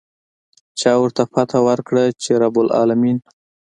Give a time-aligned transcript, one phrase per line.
[0.79, 3.17] چا ورته فتحه ورکړه چې رب العلمين.